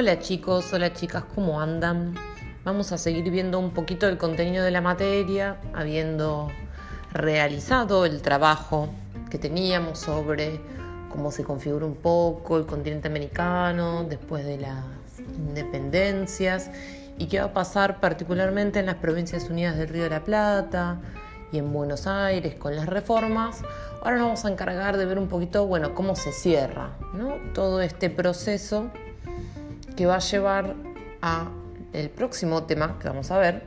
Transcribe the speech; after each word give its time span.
Hola 0.00 0.18
chicos, 0.18 0.72
hola 0.72 0.94
chicas, 0.94 1.24
¿cómo 1.34 1.60
andan? 1.60 2.14
Vamos 2.64 2.90
a 2.90 2.96
seguir 2.96 3.30
viendo 3.30 3.58
un 3.58 3.72
poquito 3.74 4.08
el 4.08 4.16
contenido 4.16 4.64
de 4.64 4.70
la 4.70 4.80
materia, 4.80 5.58
habiendo 5.74 6.48
realizado 7.12 8.06
el 8.06 8.22
trabajo 8.22 8.88
que 9.28 9.36
teníamos 9.36 9.98
sobre 9.98 10.58
cómo 11.10 11.30
se 11.30 11.44
configura 11.44 11.84
un 11.84 11.96
poco 11.96 12.56
el 12.56 12.64
continente 12.64 13.08
americano 13.08 14.04
después 14.04 14.46
de 14.46 14.56
las 14.56 14.86
independencias 15.36 16.70
y 17.18 17.26
qué 17.26 17.40
va 17.40 17.48
a 17.48 17.52
pasar 17.52 18.00
particularmente 18.00 18.78
en 18.78 18.86
las 18.86 18.94
provincias 18.94 19.50
unidas 19.50 19.76
del 19.76 19.90
Río 19.90 20.04
de 20.04 20.10
la 20.10 20.24
Plata 20.24 20.98
y 21.52 21.58
en 21.58 21.74
Buenos 21.74 22.06
Aires 22.06 22.54
con 22.54 22.74
las 22.74 22.86
reformas. 22.86 23.60
Ahora 24.00 24.16
nos 24.16 24.24
vamos 24.28 24.44
a 24.46 24.50
encargar 24.50 24.96
de 24.96 25.04
ver 25.04 25.18
un 25.18 25.28
poquito, 25.28 25.66
bueno, 25.66 25.94
cómo 25.94 26.16
se 26.16 26.32
cierra 26.32 26.96
¿no? 27.12 27.34
todo 27.52 27.82
este 27.82 28.08
proceso 28.08 28.90
que 30.00 30.06
va 30.06 30.14
a 30.14 30.20
llevar 30.20 30.76
a 31.20 31.50
el 31.92 32.08
próximo 32.08 32.62
tema 32.62 32.98
que 32.98 33.06
vamos 33.06 33.30
a 33.30 33.36
ver, 33.36 33.64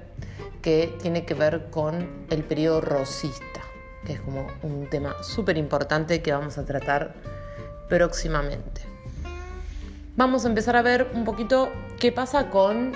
que 0.64 0.98
tiene 1.00 1.26
que 1.26 1.36
ver 1.36 1.70
con 1.70 2.26
el 2.32 2.44
periodo 2.44 2.82
rosista, 2.82 3.62
que 4.04 4.14
es 4.14 4.22
como 4.22 4.48
un 4.64 4.90
tema 4.90 5.22
súper 5.22 5.58
importante 5.58 6.24
que 6.24 6.32
vamos 6.32 6.58
a 6.58 6.66
tratar 6.66 7.14
próximamente. 7.88 8.82
Vamos 10.16 10.46
a 10.46 10.48
empezar 10.48 10.76
a 10.76 10.82
ver 10.82 11.12
un 11.14 11.24
poquito 11.24 11.72
qué 12.00 12.12
pasa 12.12 12.50
con 12.50 12.94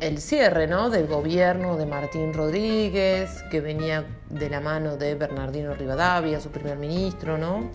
el 0.00 0.20
cierre 0.20 0.66
¿no? 0.66 0.90
del 0.90 1.06
gobierno 1.06 1.76
de 1.76 1.86
Martín 1.86 2.34
Rodríguez, 2.34 3.40
que 3.52 3.60
venía 3.60 4.04
de 4.30 4.50
la 4.50 4.60
mano 4.60 4.96
de 4.96 5.14
Bernardino 5.14 5.74
Rivadavia, 5.74 6.40
su 6.40 6.50
primer 6.50 6.76
ministro, 6.76 7.38
¿no? 7.38 7.70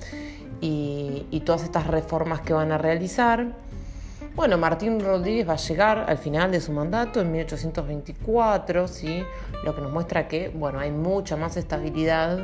y, 0.60 1.26
y 1.32 1.40
todas 1.40 1.64
estas 1.64 1.88
reformas 1.88 2.42
que 2.42 2.52
van 2.52 2.74
a 2.74 2.78
realizar. 2.78 3.64
Bueno, 4.36 4.58
Martín 4.58 5.00
Rodríguez 5.00 5.48
va 5.48 5.54
a 5.54 5.58
llegar 5.58 6.06
al 6.08 6.18
final 6.18 6.52
de 6.52 6.60
su 6.60 6.72
mandato 6.72 7.22
en 7.22 7.32
1824, 7.32 8.88
¿sí? 8.88 9.24
lo 9.64 9.76
que 9.76 9.82
nos 9.82 9.92
muestra 9.92 10.28
que 10.28 10.50
bueno, 10.50 10.80
hay 10.80 10.90
mucha 10.90 11.38
más 11.38 11.56
estabilidad 11.56 12.40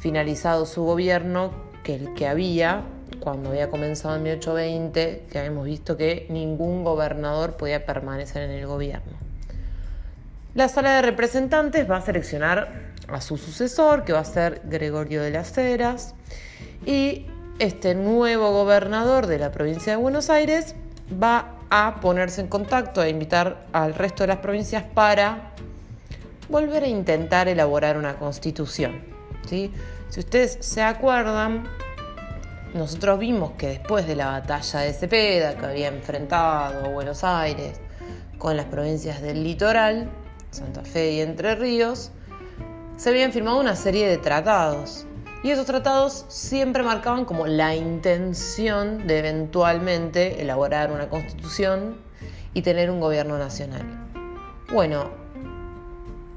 finalizado 0.00 0.66
su 0.66 0.82
gobierno 0.82 1.52
que 1.84 1.94
el 1.94 2.14
que 2.14 2.26
había 2.26 2.82
cuando 3.20 3.50
había 3.50 3.70
comenzado 3.70 4.16
en 4.16 4.24
1820, 4.24 5.26
que 5.30 5.38
habíamos 5.38 5.64
visto 5.64 5.96
que 5.96 6.26
ningún 6.28 6.82
gobernador 6.82 7.56
podía 7.56 7.86
permanecer 7.86 8.42
en 8.42 8.50
el 8.50 8.66
gobierno. 8.66 9.12
La 10.56 10.68
sala 10.68 10.96
de 10.96 11.02
representantes 11.02 11.88
va 11.88 11.98
a 11.98 12.02
seleccionar 12.02 12.90
a 13.06 13.20
su 13.20 13.36
sucesor, 13.36 14.04
que 14.04 14.12
va 14.12 14.20
a 14.20 14.24
ser 14.24 14.60
Gregorio 14.64 15.22
de 15.22 15.30
las 15.30 15.56
Heras, 15.56 16.16
y 16.84 17.26
este 17.60 17.94
nuevo 17.94 18.50
gobernador 18.50 19.28
de 19.28 19.38
la 19.38 19.52
provincia 19.52 19.92
de 19.92 19.96
Buenos 19.96 20.28
Aires 20.28 20.74
va 21.10 21.56
a 21.70 22.00
ponerse 22.00 22.40
en 22.40 22.48
contacto, 22.48 23.00
a 23.00 23.08
invitar 23.08 23.64
al 23.72 23.94
resto 23.94 24.24
de 24.24 24.28
las 24.28 24.38
provincias 24.38 24.84
para 24.94 25.52
volver 26.48 26.84
a 26.84 26.86
intentar 26.86 27.48
elaborar 27.48 27.96
una 27.96 28.16
constitución. 28.16 29.00
¿sí? 29.48 29.72
Si 30.10 30.20
ustedes 30.20 30.58
se 30.60 30.82
acuerdan, 30.82 31.64
nosotros 32.74 33.18
vimos 33.18 33.52
que 33.52 33.68
después 33.68 34.06
de 34.06 34.16
la 34.16 34.26
batalla 34.26 34.80
de 34.80 34.92
Cepeda, 34.92 35.54
que 35.56 35.66
había 35.66 35.88
enfrentado 35.88 36.90
Buenos 36.90 37.24
Aires 37.24 37.80
con 38.38 38.56
las 38.56 38.66
provincias 38.66 39.22
del 39.22 39.42
litoral, 39.42 40.10
Santa 40.50 40.82
Fe 40.82 41.12
y 41.12 41.20
Entre 41.20 41.54
Ríos, 41.54 42.10
se 42.96 43.08
habían 43.10 43.32
firmado 43.32 43.58
una 43.58 43.76
serie 43.76 44.08
de 44.08 44.18
tratados 44.18 45.06
y 45.42 45.50
esos 45.50 45.66
tratados 45.66 46.24
siempre 46.28 46.82
marcaban 46.82 47.24
como 47.24 47.46
la 47.46 47.74
intención 47.74 49.06
de 49.06 49.18
eventualmente 49.18 50.40
elaborar 50.40 50.92
una 50.92 51.08
constitución 51.08 51.96
y 52.54 52.62
tener 52.62 52.90
un 52.90 53.00
gobierno 53.00 53.38
nacional. 53.38 53.82
Bueno, 54.72 55.10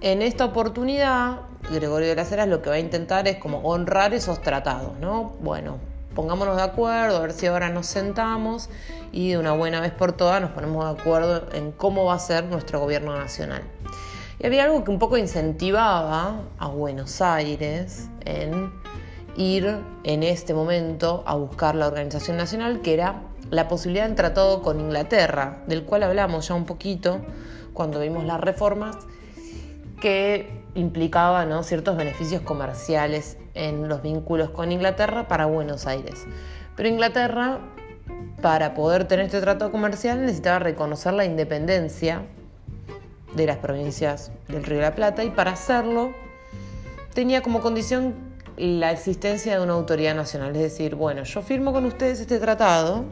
en 0.02 0.22
esta 0.22 0.46
oportunidad, 0.46 1.42
Gregorio 1.72 2.10
de 2.10 2.16
las 2.16 2.32
Heras 2.32 2.48
lo 2.48 2.62
que 2.62 2.70
va 2.70 2.76
a 2.76 2.80
intentar 2.80 3.28
es 3.28 3.38
como 3.38 3.60
honrar 3.60 4.14
esos 4.14 4.42
tratados, 4.42 4.98
¿no? 5.00 5.36
Bueno, 5.40 5.78
pongámonos 6.16 6.56
de 6.56 6.64
acuerdo, 6.64 7.18
a 7.18 7.20
ver 7.20 7.34
si 7.34 7.46
ahora 7.46 7.70
nos 7.70 7.86
sentamos 7.86 8.70
y 9.12 9.32
de 9.32 9.38
una 9.38 9.52
buena 9.52 9.82
vez 9.82 9.92
por 9.92 10.14
todas 10.14 10.42
nos 10.42 10.52
ponemos 10.52 10.86
de 10.86 11.02
acuerdo 11.02 11.48
en 11.54 11.72
cómo 11.72 12.06
va 12.06 12.16
a 12.16 12.20
ser 12.20 12.46
nuestro 12.46 12.80
gobierno 12.80 13.16
nacional. 13.18 13.64
Y 14.40 14.46
había 14.46 14.66
algo 14.66 14.84
que 14.84 14.92
un 14.92 15.00
poco 15.00 15.18
incentivaba 15.18 16.42
a 16.58 16.68
Buenos 16.68 17.22
Aires 17.22 18.10
en 18.26 18.72
ir 19.38 19.78
en 20.04 20.24
este 20.24 20.54
momento 20.54 21.24
a 21.26 21.36
buscar 21.36 21.76
la 21.76 21.88
organización 21.88 22.38
nacional, 22.38 22.82
que 22.82 22.94
era 22.94 23.22
la 23.50 23.68
posibilidad 23.68 24.06
de 24.06 24.12
un 24.12 24.16
tratado 24.16 24.62
con 24.62 24.80
Inglaterra, 24.80 25.64
del 25.68 25.84
cual 25.84 26.04
hablamos 26.04 26.48
ya 26.48 26.56
un 26.56 26.66
poquito 26.66 27.22
cuando 27.74 28.00
vimos 28.00 28.26
las 28.26 28.42
reformas, 28.42 28.98
que 30.02 30.64
implicaba 30.76 31.64
ciertos 31.64 31.96
beneficios 31.96 32.42
comerciales 32.42 33.38
en 33.54 33.88
los 33.88 34.02
vínculos 34.02 34.50
con 34.50 34.72
Inglaterra 34.72 35.28
para 35.28 35.46
Buenos 35.46 35.88
Aires. 35.88 36.26
Pero 36.76 36.90
Inglaterra, 36.90 37.60
para 38.42 38.74
poder 38.74 39.08
tener 39.08 39.26
este 39.26 39.40
tratado 39.40 39.72
comercial, 39.72 40.22
necesitaba 40.22 40.60
reconocer 40.60 41.14
la 41.14 41.24
independencia 41.24 42.24
de 43.36 43.46
las 43.46 43.58
provincias 43.58 44.32
del 44.48 44.64
Río 44.64 44.78
de 44.78 44.84
la 44.84 44.96
Plata 44.96 45.24
y 45.24 45.30
para 45.30 45.52
hacerlo 45.52 46.14
tenía 47.14 47.42
como 47.42 47.62
condición 47.62 48.14
la 48.58 48.92
existencia 48.92 49.58
de 49.58 49.64
una 49.64 49.74
autoridad 49.74 50.16
nacional. 50.16 50.56
Es 50.56 50.62
decir, 50.62 50.96
bueno, 50.96 51.24
yo 51.24 51.42
firmo 51.42 51.74
con 51.74 51.86
ustedes 51.86 52.20
este 52.20 52.40
tratado 52.40 53.06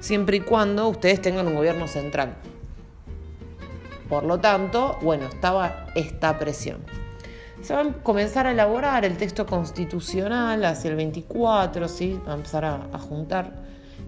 siempre 0.00 0.38
y 0.38 0.40
cuando 0.40 0.88
ustedes 0.88 1.20
tengan 1.20 1.46
un 1.46 1.54
gobierno 1.54 1.86
central. 1.86 2.34
Por 4.08 4.24
lo 4.24 4.38
tanto, 4.40 4.98
bueno, 5.02 5.26
estaba 5.26 5.86
esta 5.94 6.38
presión. 6.38 6.78
Se 7.62 7.74
va 7.74 7.82
a 7.82 7.92
comenzar 8.02 8.46
a 8.46 8.50
elaborar 8.50 9.04
el 9.04 9.16
texto 9.16 9.46
constitucional 9.46 10.64
hacia 10.64 10.90
el 10.90 10.96
24, 10.96 11.88
¿sí? 11.88 12.20
va 12.26 12.32
a 12.32 12.36
empezar 12.36 12.64
a, 12.64 12.88
a 12.92 12.98
juntar 12.98 13.52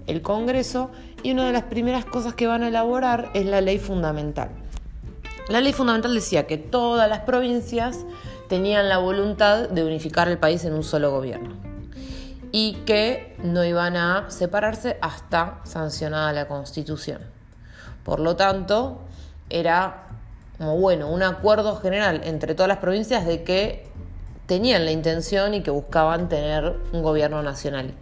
el 0.06 0.22
Congreso 0.22 0.90
y 1.22 1.32
una 1.32 1.46
de 1.46 1.52
las 1.52 1.62
primeras 1.62 2.04
cosas 2.04 2.34
que 2.34 2.46
van 2.46 2.64
a 2.64 2.68
elaborar 2.68 3.30
es 3.34 3.46
la 3.46 3.60
ley 3.60 3.78
fundamental. 3.78 4.50
La 5.48 5.60
ley 5.60 5.74
fundamental 5.74 6.14
decía 6.14 6.46
que 6.46 6.56
todas 6.56 7.08
las 7.08 7.20
provincias 7.20 8.06
tenían 8.48 8.88
la 8.88 8.98
voluntad 8.98 9.68
de 9.68 9.84
unificar 9.84 10.28
el 10.28 10.38
país 10.38 10.64
en 10.64 10.72
un 10.72 10.82
solo 10.82 11.10
gobierno 11.10 11.54
y 12.50 12.74
que 12.86 13.36
no 13.42 13.62
iban 13.62 13.96
a 13.96 14.30
separarse 14.30 14.96
hasta 15.02 15.60
sancionada 15.64 16.32
la 16.32 16.48
constitución. 16.48 17.20
Por 18.04 18.20
lo 18.20 18.36
tanto, 18.36 19.00
era 19.50 20.04
como 20.56 20.78
bueno, 20.78 21.10
un 21.10 21.22
acuerdo 21.22 21.76
general 21.76 22.22
entre 22.24 22.54
todas 22.54 22.68
las 22.68 22.78
provincias 22.78 23.26
de 23.26 23.42
que 23.42 23.86
tenían 24.46 24.84
la 24.84 24.92
intención 24.92 25.52
y 25.52 25.62
que 25.62 25.70
buscaban 25.70 26.28
tener 26.28 26.76
un 26.92 27.02
gobierno 27.02 27.42
nacional. 27.42 27.92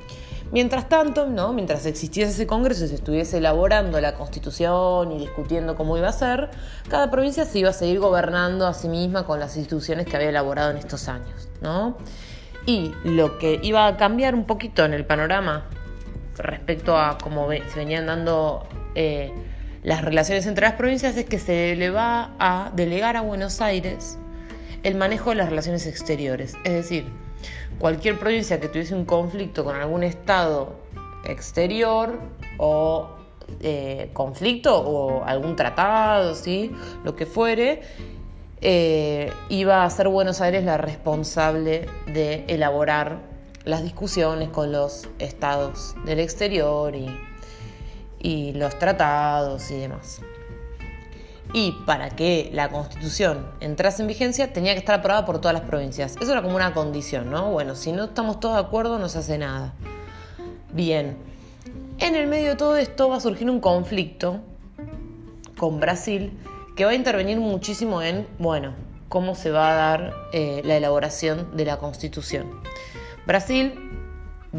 Mientras 0.53 0.87
tanto, 0.91 1.27
¿no? 1.27 1.55
mientras 1.55 1.87
existiese 1.87 2.33
ese 2.33 2.47
Congreso 2.47 2.85
y 2.85 2.89
se 2.89 2.97
estuviese 2.97 3.39
elaborando 3.39 3.99
la 4.03 4.15
Constitución 4.15 5.11
y 5.13 5.19
discutiendo 5.19 5.77
cómo 5.77 5.97
iba 5.97 6.09
a 6.09 6.13
ser, 6.13 6.51
cada 6.91 7.11
provincia 7.11 7.47
se 7.47 7.59
iba 7.59 7.71
a 7.71 7.73
seguir 7.73 8.01
gobernando 8.01 8.67
a 8.67 8.75
sí 8.75 8.89
misma 8.89 9.25
con 9.25 9.41
las 9.41 9.57
instituciones 9.57 10.07
que 10.07 10.15
había 10.15 10.29
elaborado 10.29 10.71
en 10.71 10.77
estos 10.77 11.09
años. 11.09 11.49
¿no? 11.63 11.97
Y 12.67 12.93
lo 13.03 13.39
que 13.39 13.61
iba 13.63 13.87
a 13.87 13.97
cambiar 13.97 14.35
un 14.35 14.45
poquito 14.45 14.85
en 14.85 14.93
el 14.93 15.07
panorama 15.07 15.65
respecto 16.37 16.99
a 16.99 17.17
cómo 17.17 17.49
se 17.49 17.79
venían 17.79 18.05
dando 18.05 18.69
eh, 18.95 19.33
las 19.83 20.03
relaciones 20.03 20.45
entre 20.47 20.67
las 20.67 20.75
provincias 20.75 21.17
es 21.17 21.25
que 21.25 21.39
se 21.39 21.75
le 21.77 21.89
va 21.89 22.35
a 22.39 22.71
delegar 22.77 23.17
a 23.17 23.23
Buenos 23.23 23.63
Aires 23.63 24.19
el 24.83 24.95
manejo 24.95 25.31
de 25.31 25.37
las 25.37 25.49
relaciones 25.49 25.87
exteriores. 25.87 26.55
Es 26.65 26.73
decir, 26.73 27.07
cualquier 27.79 28.19
provincia 28.19 28.61
que 28.61 28.69
tuviese 28.69 28.95
un 28.95 29.05
conflicto 29.05 29.65
con 29.65 29.77
algún 29.77 30.03
estado 30.03 30.77
exterior 31.25 32.19
o 32.59 33.11
eh, 33.61 34.11
conflicto 34.13 34.77
o 34.79 35.25
algún 35.25 35.57
tratado, 35.57 36.35
¿sí? 36.35 36.73
lo 37.05 37.15
que 37.15 37.27
fuere, 37.27 37.83
eh, 38.61 39.33
iba 39.49 39.85
a 39.85 39.91
ser 39.91 40.09
Buenos 40.09 40.41
Aires 40.41 40.65
la 40.65 40.79
responsable 40.79 41.87
de 42.07 42.45
elaborar 42.49 43.19
las 43.65 43.83
discusiones 43.83 44.49
con 44.49 44.73
los 44.73 45.09
estados 45.19 45.95
del 46.05 46.21
exterior 46.21 46.95
y, 46.95 47.09
y 48.19 48.53
los 48.53 48.79
tratados 48.79 49.71
y 49.71 49.79
demás. 49.79 50.21
Y 51.55 51.73
para 51.85 52.11
que 52.11 52.51
la 52.53 52.71
constitución 52.71 53.47
entrase 53.61 54.03
en 54.03 54.09
vigencia 54.09 54.53
tenía 54.53 54.73
que 54.73 54.79
estar 54.79 55.01
aprobada 55.01 55.27
por 55.27 55.41
todas 55.41 55.55
las 55.55 55.65
provincias. 55.65 56.17
Eso 56.21 56.33
era 56.33 56.43
como 56.43 56.57
una 56.57 56.73
condición, 56.73 57.31
¿no? 57.31 57.51
Bueno, 57.51 57.75
si 57.75 57.93
no 57.93 58.05
estamos 58.05 58.41
todos 58.41 58.55
de 58.55 58.63
acuerdo 58.63 58.99
no 58.99 59.09
se 59.09 59.19
hace 59.19 59.37
nada. 59.39 59.75
Bien, 60.73 61.17
en 61.99 62.17
el 62.17 62.27
medio 62.27 62.51
de 62.51 62.57
todo 62.57 62.77
esto 62.77 63.09
va 63.09 63.17
a 63.17 63.21
surgir 63.21 63.51
un 63.51 63.61
conflicto 63.61 64.41
con 65.57 65.79
Brasil 65.79 66.33
que 66.75 66.85
va 66.85 66.93
a 66.93 66.95
intervenir 66.95 67.39
muchísimo 67.39 68.03
en, 68.03 68.27
bueno, 68.39 68.73
cómo 69.09 69.35
se 69.35 69.51
va 69.51 69.73
a 69.73 69.75
dar 69.75 70.15
eh, 70.33 70.63
la 70.65 70.79
elaboración 70.79 71.55
de 71.55 71.67
la 71.67 71.77
constitución. 71.77 72.47
Brasil 73.27 73.75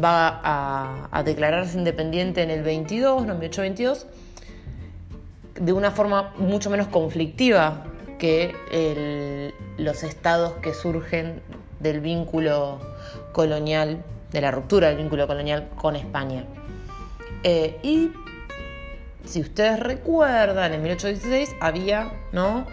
va 0.02 0.40
a, 1.12 1.22
declararse 1.24 1.76
independiente 1.76 2.42
en 2.42 2.50
el 2.50 2.62
22, 2.62 3.26
no, 3.26 3.34
1822, 3.34 4.06
de 5.54 5.72
una 5.72 5.90
forma 5.90 6.32
mucho 6.38 6.70
menos 6.70 6.88
conflictiva 6.88 7.84
que 8.18 9.52
los 9.76 10.02
estados 10.02 10.54
que 10.54 10.74
surgen 10.74 11.42
del 11.80 12.00
vínculo 12.00 12.80
colonial, 13.32 14.02
de 14.32 14.40
la 14.40 14.50
ruptura 14.50 14.88
del 14.88 14.96
vínculo 14.96 15.26
colonial 15.26 15.68
con 15.76 15.96
España. 15.96 16.44
Eh, 17.42 17.78
y 17.82 18.10
si 19.24 19.40
ustedes 19.40 19.78
recuerdan, 19.80 20.72
en 20.72 20.82
1816 20.82 21.56
había 21.60 22.12
¿no? 22.32 22.66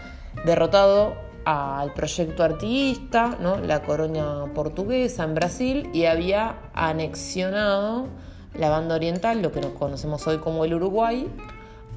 derrotado 0.46 1.16
al 1.44 1.94
proyecto 1.94 2.44
artiguista, 2.44 3.38
¿no? 3.40 3.58
la 3.58 3.82
coronia 3.82 4.46
portuguesa 4.54 5.24
en 5.24 5.36
Brasil, 5.36 5.90
y 5.94 6.06
había 6.06 6.56
anexionado 6.74 8.08
la 8.54 8.70
banda 8.70 8.96
oriental, 8.96 9.42
lo 9.42 9.52
que 9.52 9.62
nos 9.62 9.72
conocemos 9.74 10.26
hoy 10.28 10.38
como 10.38 10.66
el 10.66 10.74
Uruguay, 10.74 11.28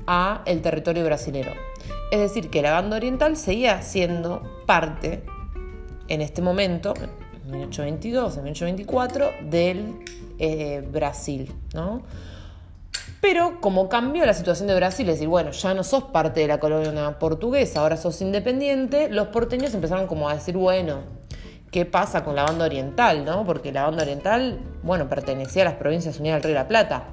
a 0.06 0.42
el 0.46 0.62
territorio 0.62 1.04
brasilero. 1.04 1.52
Es 2.10 2.20
decir, 2.20 2.50
que 2.50 2.62
la 2.62 2.72
banda 2.72 2.96
oriental 2.96 3.36
seguía 3.36 3.82
siendo 3.82 4.42
parte, 4.66 5.24
en 6.08 6.20
este 6.20 6.42
momento, 6.42 6.94
en 6.96 7.50
1822, 7.50 8.36
en 8.36 8.44
1824, 8.44 9.30
del 9.50 9.94
eh, 10.38 10.86
Brasil, 10.90 11.52
¿no? 11.74 12.02
Pero 13.20 13.60
como 13.60 13.88
cambió 13.88 14.26
la 14.26 14.34
situación 14.34 14.68
de 14.68 14.74
Brasil, 14.74 15.08
es 15.08 15.14
decir, 15.14 15.28
bueno, 15.28 15.50
ya 15.50 15.72
no 15.72 15.82
sos 15.82 16.04
parte 16.04 16.40
de 16.40 16.46
la 16.46 16.60
colonia 16.60 17.18
portuguesa, 17.18 17.80
ahora 17.80 17.96
sos 17.96 18.20
independiente, 18.20 19.08
los 19.08 19.28
porteños 19.28 19.72
empezaron 19.72 20.06
como 20.06 20.28
a 20.28 20.34
decir, 20.34 20.56
bueno, 20.58 20.98
¿qué 21.70 21.86
pasa 21.86 22.22
con 22.22 22.36
la 22.36 22.44
banda 22.44 22.66
oriental? 22.66 23.24
¿no? 23.24 23.46
Porque 23.46 23.72
la 23.72 23.84
banda 23.84 24.02
oriental, 24.02 24.60
bueno, 24.82 25.08
pertenecía 25.08 25.62
a 25.62 25.64
las 25.64 25.74
provincias 25.74 26.20
unidas 26.20 26.36
del 26.36 26.50
Río 26.50 26.54
de 26.58 26.62
la 26.64 26.68
Plata, 26.68 27.04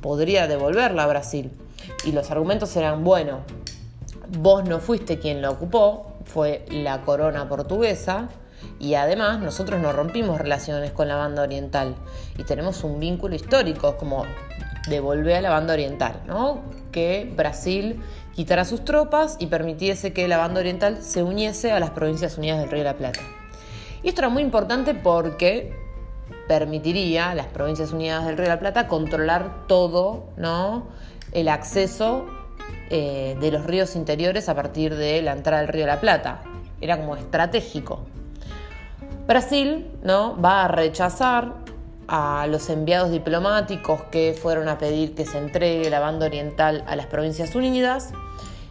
podría 0.00 0.46
devolverla 0.46 1.04
a 1.04 1.06
Brasil. 1.06 1.52
Y 2.04 2.12
los 2.12 2.30
argumentos 2.30 2.74
eran, 2.76 3.04
bueno, 3.04 3.40
vos 4.38 4.64
no 4.68 4.78
fuiste 4.78 5.18
quien 5.18 5.42
la 5.42 5.50
ocupó, 5.50 6.14
fue 6.24 6.64
la 6.70 7.02
corona 7.02 7.48
portuguesa, 7.48 8.28
y 8.80 8.94
además 8.94 9.40
nosotros 9.40 9.80
no 9.80 9.92
rompimos 9.92 10.38
relaciones 10.38 10.92
con 10.92 11.08
la 11.08 11.16
banda 11.16 11.42
oriental 11.42 11.96
y 12.36 12.44
tenemos 12.44 12.84
un 12.84 13.00
vínculo 13.00 13.34
histórico, 13.34 13.96
como 13.96 14.24
devolver 14.88 15.36
a 15.36 15.40
la 15.40 15.50
banda 15.50 15.74
oriental, 15.74 16.22
¿no? 16.26 16.62
Que 16.92 17.30
Brasil 17.36 18.00
quitara 18.34 18.64
sus 18.64 18.84
tropas 18.84 19.36
y 19.38 19.46
permitiese 19.46 20.12
que 20.12 20.28
la 20.28 20.38
banda 20.38 20.60
oriental 20.60 21.02
se 21.02 21.22
uniese 21.22 21.72
a 21.72 21.80
las 21.80 21.90
provincias 21.90 22.38
unidas 22.38 22.58
del 22.60 22.70
Río 22.70 22.78
de 22.78 22.84
la 22.84 22.96
Plata. 22.96 23.20
Y 24.02 24.08
esto 24.08 24.20
era 24.20 24.28
muy 24.28 24.42
importante 24.42 24.94
porque 24.94 25.76
permitiría 26.46 27.30
a 27.30 27.34
las 27.34 27.46
provincias 27.46 27.92
unidas 27.92 28.24
del 28.24 28.36
Río 28.36 28.44
de 28.44 28.54
la 28.54 28.60
Plata 28.60 28.86
controlar 28.86 29.66
todo, 29.66 30.26
¿no? 30.36 30.86
El 31.32 31.48
acceso 31.48 32.26
eh, 32.90 33.36
de 33.38 33.50
los 33.50 33.66
ríos 33.66 33.96
interiores 33.96 34.48
a 34.48 34.54
partir 34.54 34.96
de 34.96 35.20
la 35.20 35.32
entrada 35.32 35.60
del 35.60 35.68
Río 35.68 35.82
de 35.82 35.92
la 35.92 36.00
Plata. 36.00 36.42
Era 36.80 36.96
como 36.96 37.16
estratégico. 37.16 38.06
Brasil 39.26 39.90
¿no? 40.02 40.40
va 40.40 40.64
a 40.64 40.68
rechazar 40.68 41.52
a 42.06 42.46
los 42.48 42.70
enviados 42.70 43.10
diplomáticos 43.10 44.02
que 44.04 44.34
fueron 44.40 44.68
a 44.68 44.78
pedir 44.78 45.14
que 45.14 45.26
se 45.26 45.36
entregue 45.36 45.90
la 45.90 46.00
banda 46.00 46.24
oriental 46.24 46.82
a 46.86 46.96
las 46.96 47.04
Provincias 47.06 47.54
Unidas 47.54 48.14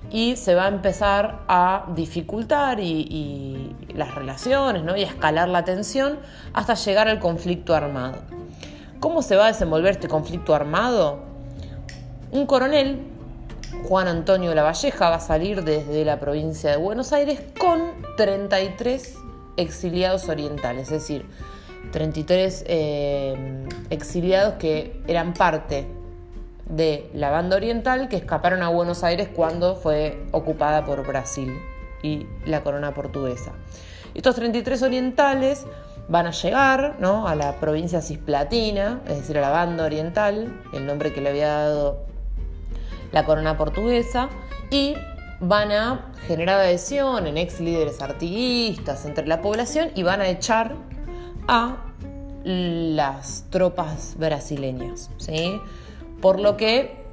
y 0.10 0.36
se 0.36 0.56
va 0.56 0.66
a 0.66 0.70
empezar 0.70 1.44
a 1.48 1.86
dificultar 1.96 2.80
y, 2.80 3.76
las 3.94 4.16
relaciones 4.16 4.84
¿no? 4.84 4.96
y 4.98 5.04
a 5.04 5.08
escalar 5.08 5.50
la 5.50 5.64
tensión 5.64 6.18
hasta 6.54 6.74
llegar 6.74 7.08
al 7.08 7.20
conflicto 7.20 7.76
armado. 7.76 8.18
¿Cómo 9.00 9.22
se 9.22 9.36
va 9.36 9.46
a 9.46 9.48
desenvolver 9.50 9.92
este 9.92 10.08
conflicto 10.08 10.56
armado? 10.56 11.27
Un 12.30 12.46
coronel, 12.46 13.00
Juan 13.88 14.08
Antonio 14.10 14.54
Lavalleja, 14.54 15.10
va 15.10 15.16
a 15.16 15.20
salir 15.22 15.64
desde 15.64 16.04
la 16.04 16.20
provincia 16.20 16.72
de 16.72 16.78
Buenos 16.78 17.14
Aires 17.14 17.42
con 17.58 17.94
33 18.18 19.16
exiliados 19.56 20.28
orientales, 20.28 20.92
es 20.92 21.02
decir, 21.02 21.26
33 21.92 22.66
eh, 22.68 23.68
exiliados 23.90 24.56
que 24.56 25.02
eran 25.08 25.34
parte 25.34 25.88
de 26.68 27.10
la 27.14 27.30
banda 27.30 27.56
oriental 27.56 28.10
que 28.10 28.18
escaparon 28.18 28.62
a 28.62 28.68
Buenos 28.68 29.06
Aires 29.06 29.30
cuando 29.34 29.76
fue 29.76 30.22
ocupada 30.34 30.84
por 30.84 31.08
Brasil 31.08 31.58
y 32.04 32.28
la 32.46 32.62
corona 32.62 32.94
portuguesa. 32.94 33.54
Estos 34.14 34.36
33 34.36 34.82
orientales 34.82 35.66
van 36.10 36.28
a 36.28 36.32
llegar 36.32 36.98
a 37.02 37.36
la 37.36 37.56
provincia 37.56 38.02
cisplatina, 38.02 39.02
es 39.08 39.18
decir, 39.18 39.38
a 39.38 39.42
la 39.42 39.50
banda 39.50 39.86
oriental, 39.86 40.62
el 40.74 40.86
nombre 40.86 41.14
que 41.14 41.22
le 41.22 41.30
había 41.30 41.48
dado 41.48 42.17
la 43.12 43.26
corona 43.26 43.58
portuguesa, 43.58 44.30
y 44.70 44.96
van 45.40 45.72
a 45.72 46.12
generar 46.28 46.62
adhesión 46.62 47.28
en 47.28 47.38
ex 47.38 47.60
líderes 47.60 48.02
artiguistas 48.02 49.06
entre 49.06 49.28
la 49.28 49.42
población 49.42 49.92
y 49.96 50.04
van 50.04 50.22
a 50.22 50.28
echar 50.28 50.76
a 51.48 51.78
las 52.44 53.46
tropas 53.50 54.16
brasileñas. 54.18 55.10
¿sí? 55.18 55.62
Por 56.22 56.40
lo 56.40 56.58
que, 56.58 57.04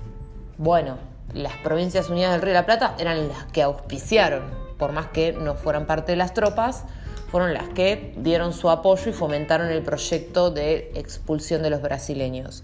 bueno, 0.56 0.96
las 1.32 1.54
provincias 1.58 2.08
unidas 2.08 2.32
del 2.32 2.42
Río 2.42 2.52
de 2.52 2.60
la 2.60 2.66
Plata 2.66 2.94
eran 2.98 3.28
las 3.28 3.44
que 3.46 3.62
auspiciaron, 3.62 4.42
por 4.78 4.92
más 4.92 5.06
que 5.08 5.32
no 5.32 5.54
fueran 5.54 5.86
parte 5.86 6.12
de 6.12 6.16
las 6.16 6.32
tropas, 6.34 6.84
fueron 7.30 7.52
las 7.52 7.68
que 7.70 8.14
dieron 8.16 8.52
su 8.52 8.70
apoyo 8.70 9.10
y 9.10 9.12
fomentaron 9.12 9.68
el 9.68 9.82
proyecto 9.82 10.50
de 10.50 10.92
expulsión 10.94 11.62
de 11.62 11.70
los 11.70 11.82
brasileños. 11.82 12.62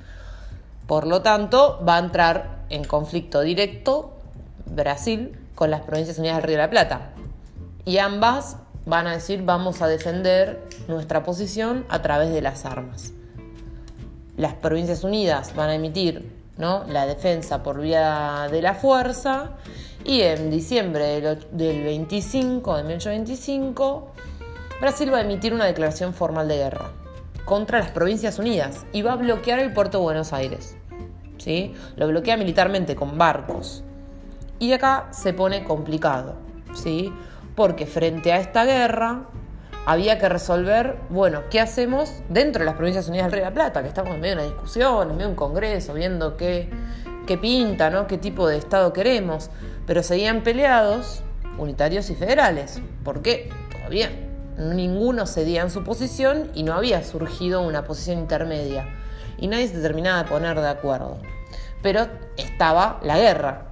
Por 0.87 1.07
lo 1.07 1.23
tanto, 1.23 1.83
va 1.87 1.97
a 1.97 1.99
entrar 1.99 2.60
en 2.71 2.85
conflicto 2.85 3.43
directo 3.43 4.13
Brasil 4.67 5.37
con 5.55 5.71
las 5.71 5.83
provincias 5.83 6.19
unidas 6.19 6.37
del 6.37 6.45
Río 6.45 6.57
de 6.57 6.63
la 6.63 6.71
Plata. 6.71 7.11
Y 7.85 7.99
ambas 7.99 8.57
van 8.87 9.07
a 9.07 9.13
decir 9.13 9.43
vamos 9.45 9.83
a 9.83 9.89
defender 9.89 10.63
nuestra 10.89 11.23
posición 11.23 11.85
a 11.89 12.03
través 12.03 12.31
de 12.33 12.41
las 12.41 12.65
armas. 12.65 13.13
Las 14.37 14.55
Provincias 14.55 15.05
Unidas 15.05 15.55
van 15.55 15.69
a 15.69 15.75
emitir 15.75 16.33
¿no? 16.57 16.85
la 16.89 17.07
defensa 17.07 17.63
por 17.63 17.81
vía 17.81 18.49
de 18.51 18.63
la 18.63 18.75
fuerza 18.75 19.51
y 20.05 20.23
en 20.23 20.51
diciembre 20.51 21.21
del, 21.21 21.85
25, 21.85 22.77
de 22.77 22.83
1825, 22.85 24.13
Brasil 24.81 25.13
va 25.13 25.19
a 25.19 25.21
emitir 25.21 25.53
una 25.53 25.67
declaración 25.67 26.15
formal 26.15 26.49
de 26.49 26.57
guerra 26.57 26.91
contra 27.45 27.81
las 27.81 27.91
Provincias 27.91 28.39
Unidas 28.39 28.87
y 28.93 29.03
va 29.03 29.13
a 29.13 29.17
bloquear 29.17 29.59
el 29.59 29.73
puerto 29.73 29.99
de 29.99 30.05
Buenos 30.05 30.33
Aires. 30.33 30.77
¿Sí? 31.41 31.75
Lo 31.97 32.07
bloquea 32.07 32.37
militarmente 32.37 32.95
con 32.95 33.19
barcos. 33.19 33.83
Y 34.61 34.73
acá 34.73 35.09
se 35.11 35.33
pone 35.33 35.65
complicado, 35.65 36.37
¿sí? 36.75 37.13
porque 37.61 37.85
frente 37.85 38.33
a 38.33 38.39
esta 38.39 38.65
guerra 38.65 39.25
había 39.85 40.19
que 40.19 40.31
resolver, 40.31 40.97
bueno, 41.11 41.43
¿qué 41.51 41.61
hacemos 41.61 42.11
dentro 42.31 42.61
de 42.61 42.65
las 42.65 42.75
Provincias 42.77 43.09
Unidas 43.09 43.27
del 43.27 43.33
Río 43.33 43.45
de 43.45 43.51
la 43.51 43.55
Plata? 43.55 43.83
Que 43.83 43.89
estamos 43.89 44.15
en 44.15 44.21
medio 44.23 44.37
de 44.37 44.43
una 44.43 44.51
discusión, 44.51 45.03
en 45.03 45.17
medio 45.17 45.27
de 45.27 45.33
un 45.33 45.37
congreso, 45.37 45.93
viendo 45.93 46.39
qué, 46.39 46.71
qué 47.27 47.37
pinta, 47.37 47.91
¿no? 47.91 48.07
qué 48.07 48.17
tipo 48.17 48.49
de 48.49 48.57
Estado 48.57 48.95
queremos. 48.95 49.51
Pero 49.87 50.03
seguían 50.03 50.43
peleados 50.43 51.23
unitarios 51.59 52.09
y 52.09 52.15
federales, 52.15 52.81
porque 53.05 53.51
todavía 53.71 54.11
ninguno 54.57 55.27
cedía 55.27 55.61
en 55.61 55.71
su 55.71 55.85
posición 55.85 56.51
y 56.55 56.63
no 56.63 56.73
había 56.73 57.03
surgido 57.03 57.61
una 57.61 57.85
posición 57.85 58.21
intermedia. 58.21 58.87
Y 59.41 59.49
nadie 59.49 59.67
se 59.67 59.81
terminaba 59.81 60.23
de 60.23 60.29
poner 60.29 60.61
de 60.61 60.69
acuerdo. 60.69 61.19
Pero 61.83 62.07
estaba 62.37 63.01
la 63.03 63.19
guerra, 63.19 63.71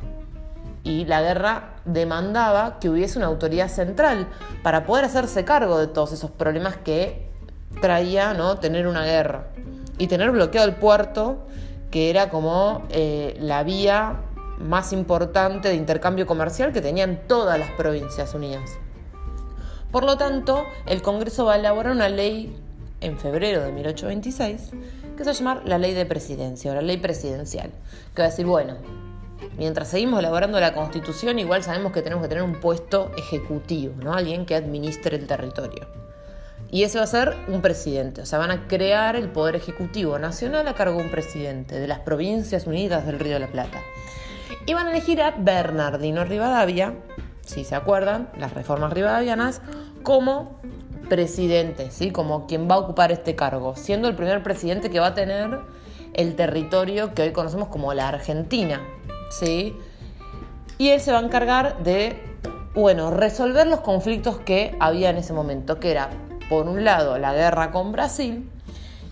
y 0.89 1.05
la 1.05 1.21
guerra 1.21 1.75
demandaba 1.85 2.79
que 2.79 2.89
hubiese 2.89 3.19
una 3.19 3.27
autoridad 3.27 3.69
central 3.69 4.27
para 4.63 4.87
poder 4.87 5.05
hacerse 5.05 5.45
cargo 5.45 5.79
de 5.79 5.87
todos 5.87 6.13
esos 6.13 6.31
problemas 6.31 6.79
que 6.79 7.29
traía 7.83 8.33
¿no? 8.33 8.59
tener 8.59 8.87
una 8.87 9.05
guerra 9.05 9.49
y 9.99 10.07
tener 10.07 10.31
bloqueado 10.31 10.67
el 10.67 10.77
puerto, 10.77 11.47
que 11.91 12.09
era 12.09 12.31
como 12.31 12.87
eh, 12.89 13.37
la 13.39 13.65
vía 13.65 14.17
más 14.59 14.95
importante 14.95 15.69
de 15.69 15.75
intercambio 15.75 16.27
comercial 16.27 16.73
que 16.73 16.81
tenían 16.81 17.21
todas 17.29 17.59
las 17.59 17.71
provincias 17.73 18.35
unidas. 18.35 18.71
Por 19.91 20.05
lo 20.05 20.17
tanto, 20.17 20.65
el 20.87 21.03
Congreso 21.03 21.45
va 21.45 21.55
a 21.55 21.57
elaborar 21.57 21.93
una 21.93 22.09
ley 22.09 22.57
en 23.01 23.19
febrero 23.19 23.63
de 23.63 23.73
1826 23.73 24.71
que 25.19 25.25
se 25.25 25.31
va 25.31 25.35
a 25.35 25.39
llamar 25.39 25.69
la 25.69 25.79
ley 25.79 25.93
de 25.93 26.07
presidencia 26.07 26.71
o 26.71 26.75
la 26.75 26.83
ley 26.83 26.97
presidencial, 26.97 27.71
que 28.15 28.23
va 28.23 28.29
a 28.29 28.31
decir, 28.31 28.47
bueno, 28.47 28.77
mientras 29.59 29.89
seguimos 29.89 30.21
elaborando 30.21 30.59
la 30.61 30.73
constitución, 30.73 31.39
igual 31.39 31.63
sabemos 31.63 31.93
que 31.93 32.03
tenemos 32.03 32.23
que 32.23 32.29
tener 32.29 32.45
un 32.45 32.61
puesto 32.61 33.11
ejecutivo, 33.19 33.95
¿no? 34.03 34.15
Alguien 34.15 34.47
que 34.47 34.55
administre 34.55 35.17
el 35.17 35.27
territorio. 35.27 35.89
Y 36.71 36.85
ese 36.85 36.99
va 36.99 37.05
a 37.05 37.09
ser 37.09 37.35
un 37.49 37.63
presidente, 37.63 38.21
o 38.21 38.27
sea, 38.27 38.39
van 38.39 38.51
a 38.51 38.69
crear 38.69 39.17
el 39.17 39.29
poder 39.29 39.57
ejecutivo 39.57 40.19
nacional 40.19 40.69
a 40.69 40.75
cargo 40.75 40.99
de 40.99 41.05
un 41.05 41.11
presidente 41.11 41.81
de 41.81 41.89
las 41.89 42.01
Provincias 42.01 42.67
Unidas 42.67 43.07
del 43.07 43.19
Río 43.19 43.35
de 43.35 43.41
la 43.41 43.47
Plata. 43.49 43.81
Y 44.67 44.75
van 44.75 44.87
a 44.87 44.91
elegir 44.91 45.21
a 45.23 45.31
Bernardino 45.31 46.25
Rivadavia, 46.25 46.95
si 47.45 47.65
se 47.65 47.75
acuerdan, 47.75 48.29
las 48.39 48.53
reformas 48.53 48.93
rivadavianas, 48.93 49.63
como 50.03 50.61
presidente, 51.09 51.91
¿sí? 51.91 52.11
como 52.11 52.47
quien 52.47 52.69
va 52.69 52.77
a 52.77 52.79
ocupar 52.79 53.13
este 53.13 53.35
cargo, 53.35 53.75
siendo 53.77 54.09
el 54.09 54.15
primer 54.15 54.43
presidente 54.43 54.91
que 54.91 55.01
va 55.01 55.09
a 55.09 55.15
tener 55.15 55.61
el 56.15 56.37
territorio 56.37 57.15
que 57.15 57.23
hoy 57.23 57.33
conocemos 57.33 57.69
como 57.69 57.95
la 57.95 58.09
Argentina, 58.09 58.81
¿sí? 59.31 59.77
Y 60.79 60.91
él 60.91 61.01
se 61.01 61.13
va 61.13 61.19
a 61.19 61.23
encargar 61.23 61.83
de, 61.83 62.21
bueno, 62.75 63.11
resolver 63.11 63.67
los 63.67 63.81
conflictos 63.81 64.39
que 64.39 64.77
había 64.81 65.11
en 65.11 65.17
ese 65.17 65.33
momento, 65.33 65.81
que 65.81 65.91
era, 65.91 66.11
por 66.49 66.67
un 66.67 66.85
lado, 66.85 67.19
la 67.19 67.35
guerra 67.35 67.71
con 67.71 67.93
Brasil, 67.93 68.49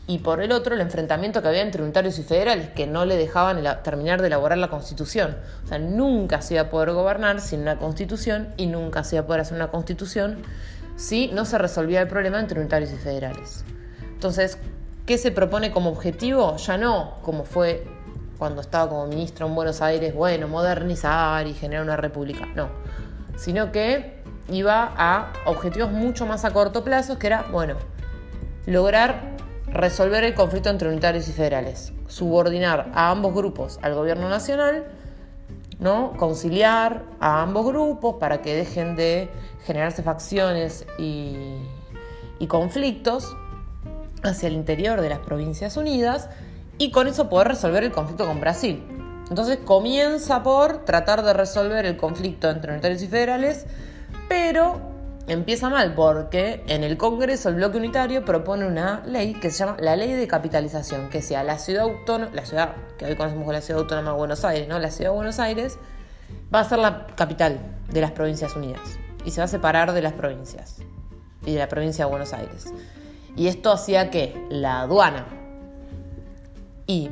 y 0.08 0.18
por 0.18 0.40
el 0.40 0.52
otro 0.52 0.74
el 0.74 0.80
enfrentamiento 0.80 1.42
que 1.42 1.48
había 1.48 1.62
entre 1.62 1.82
unitarios 1.82 2.18
y 2.18 2.22
federales 2.22 2.70
que 2.70 2.86
no 2.86 3.04
le 3.04 3.16
dejaban 3.16 3.62
terminar 3.82 4.20
de 4.20 4.28
elaborar 4.28 4.58
la 4.58 4.68
constitución. 4.68 5.36
O 5.64 5.68
sea, 5.68 5.78
nunca 5.78 6.42
se 6.42 6.54
iba 6.54 6.64
a 6.64 6.70
poder 6.70 6.92
gobernar 6.92 7.40
sin 7.40 7.62
una 7.62 7.76
constitución 7.76 8.54
y 8.56 8.66
nunca 8.66 9.02
se 9.02 9.16
iba 9.16 9.24
a 9.24 9.26
poder 9.26 9.40
hacer 9.40 9.56
una 9.56 9.68
constitución 9.68 10.38
si 10.96 11.28
no 11.28 11.44
se 11.44 11.58
resolvía 11.58 12.00
el 12.00 12.08
problema 12.08 12.40
entre 12.40 12.58
unitarios 12.58 12.92
y 12.92 12.96
federales. 12.96 13.64
Entonces, 14.12 14.58
¿qué 15.04 15.18
se 15.18 15.30
propone 15.30 15.70
como 15.70 15.90
objetivo? 15.90 16.56
Ya 16.56 16.78
no 16.78 17.18
como 17.22 17.44
fue 17.44 17.86
cuando 18.38 18.60
estaba 18.60 18.88
como 18.88 19.06
ministro 19.06 19.46
en 19.46 19.54
Buenos 19.54 19.80
Aires, 19.80 20.14
bueno, 20.14 20.48
modernizar 20.48 21.46
y 21.46 21.54
generar 21.54 21.84
una 21.84 21.96
república, 21.96 22.46
no, 22.54 22.68
sino 23.36 23.72
que 23.72 24.22
iba 24.48 24.92
a 24.96 25.32
objetivos 25.46 25.90
mucho 25.90 26.26
más 26.26 26.44
a 26.44 26.52
corto 26.52 26.84
plazo, 26.84 27.18
que 27.18 27.28
era, 27.28 27.46
bueno, 27.50 27.76
lograr 28.66 29.36
resolver 29.68 30.24
el 30.24 30.34
conflicto 30.34 30.70
entre 30.70 30.88
unitarios 30.88 31.28
y 31.28 31.32
federales, 31.32 31.92
subordinar 32.08 32.90
a 32.94 33.10
ambos 33.10 33.34
grupos 33.34 33.78
al 33.82 33.94
gobierno 33.94 34.28
nacional, 34.28 34.84
¿no? 35.78 36.12
conciliar 36.16 37.04
a 37.20 37.42
ambos 37.42 37.66
grupos 37.66 38.16
para 38.18 38.42
que 38.42 38.54
dejen 38.54 38.96
de 38.96 39.30
generarse 39.64 40.02
facciones 40.02 40.86
y, 40.98 41.56
y 42.38 42.46
conflictos 42.46 43.36
hacia 44.22 44.48
el 44.48 44.54
interior 44.54 45.00
de 45.00 45.08
las 45.08 45.18
provincias 45.20 45.76
unidas 45.76 46.28
y 46.78 46.90
con 46.90 47.06
eso 47.06 47.28
poder 47.28 47.48
resolver 47.48 47.84
el 47.84 47.92
conflicto 47.92 48.26
con 48.26 48.40
Brasil. 48.40 48.82
Entonces 49.28 49.58
comienza 49.64 50.42
por 50.42 50.84
tratar 50.84 51.22
de 51.22 51.32
resolver 51.32 51.84
el 51.84 51.96
conflicto 51.96 52.48
entre 52.48 52.72
unitarios 52.72 53.02
y 53.02 53.08
federales, 53.08 53.66
pero 54.28 54.95
empieza 55.26 55.68
mal 55.68 55.94
porque 55.94 56.62
en 56.68 56.84
el 56.84 56.96
Congreso 56.96 57.48
el 57.48 57.56
bloque 57.56 57.78
unitario 57.78 58.24
propone 58.24 58.66
una 58.66 59.02
ley 59.06 59.34
que 59.34 59.50
se 59.50 59.58
llama 59.58 59.76
la 59.80 59.96
ley 59.96 60.12
de 60.12 60.28
capitalización, 60.28 61.10
que 61.10 61.22
sea 61.22 61.42
la 61.42 61.58
ciudad 61.58 61.84
autónoma, 61.84 62.32
la 62.34 62.44
ciudad 62.44 62.76
que 62.98 63.06
hoy 63.06 63.16
conocemos 63.16 63.42
como 63.42 63.52
la 63.52 63.60
ciudad 63.60 63.82
autónoma 63.82 64.12
de 64.12 64.16
Buenos 64.16 64.44
Aires, 64.44 64.68
¿no? 64.68 64.78
La 64.78 64.90
ciudad 64.90 65.10
de 65.10 65.16
Buenos 65.16 65.38
Aires 65.38 65.78
va 66.54 66.60
a 66.60 66.64
ser 66.64 66.78
la 66.78 67.06
capital 67.16 67.58
de 67.90 68.00
las 68.00 68.12
provincias 68.12 68.54
unidas 68.56 68.98
y 69.24 69.30
se 69.30 69.40
va 69.40 69.44
a 69.44 69.48
separar 69.48 69.92
de 69.92 70.02
las 70.02 70.12
provincias 70.12 70.78
y 71.44 71.52
de 71.52 71.58
la 71.58 71.68
provincia 71.68 72.04
de 72.04 72.10
Buenos 72.10 72.32
Aires. 72.32 72.72
Y 73.36 73.48
esto 73.48 73.72
hacía 73.72 74.10
que 74.10 74.34
la 74.48 74.80
aduana 74.82 75.26
y 76.86 77.10